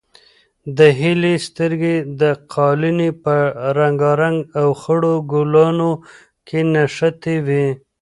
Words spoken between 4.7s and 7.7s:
خړو ګلانو کې نښتې وې.